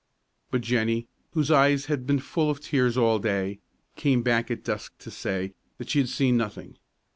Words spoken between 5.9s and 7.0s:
she had seen nothing.